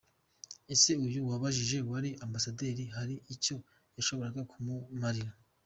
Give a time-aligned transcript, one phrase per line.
[0.73, 3.55] Ese uyu Uwibajije wari ambasaderi hari icyo
[3.95, 5.31] yashoboraga kumumarira?